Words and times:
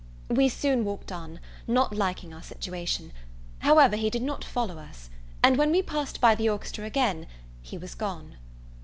We 0.31 0.49
soon 0.49 0.83
walked 0.83 1.11
on, 1.11 1.39
not 1.67 1.95
liking 1.95 2.33
our 2.33 2.41
situation; 2.41 3.13
however, 3.59 3.95
he 3.97 4.09
did 4.09 4.23
not 4.23 4.43
follow 4.43 4.79
us; 4.79 5.11
and 5.43 5.57
when 5.59 5.69
we 5.71 5.83
passed 5.83 6.19
by 6.19 6.33
the 6.33 6.49
orchestra 6.49 6.85
again, 6.87 7.27
he 7.61 7.77
was 7.77 7.93
gone. 7.93 8.37